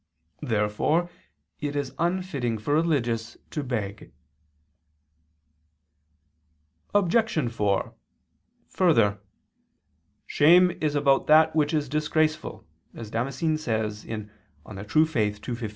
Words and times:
Therefore 0.41 1.11
it 1.59 1.75
is 1.75 1.93
unfitting 1.99 2.57
for 2.57 2.73
religious 2.73 3.37
to 3.51 3.61
beg. 3.63 4.11
Obj. 6.95 7.51
4: 7.53 7.93
Further, 8.69 9.19
"Shame 10.25 10.71
is 10.81 10.95
about 10.95 11.27
that 11.27 11.55
which 11.55 11.71
is 11.71 11.87
disgraceful," 11.87 12.65
as 12.95 13.11
Damascene 13.11 13.59
says 13.59 14.01
(De 14.05 14.27
Fide 14.65 14.77
Orth. 14.79 15.15
ii, 15.15 15.33
15). 15.37 15.69